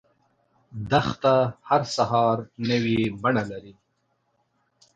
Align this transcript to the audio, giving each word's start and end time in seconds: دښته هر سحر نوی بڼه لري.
دښته 0.89 1.35
هر 1.69 1.81
سحر 1.95 2.35
نوی 2.69 2.99
بڼه 3.21 3.43
لري. 3.51 3.73